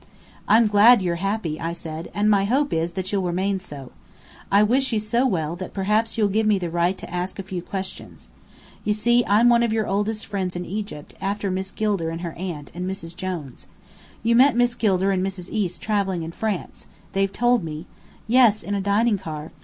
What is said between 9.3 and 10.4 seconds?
one of your oldest